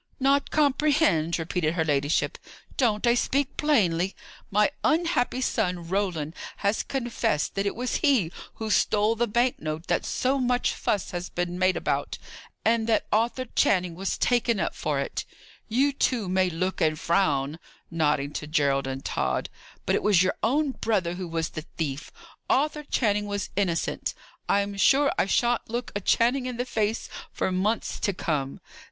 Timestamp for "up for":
14.59-15.07